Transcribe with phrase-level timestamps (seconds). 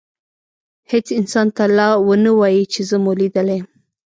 [0.91, 3.67] هیڅ انسان ته لا ونه وایئ چي زه مو لیدلی یم.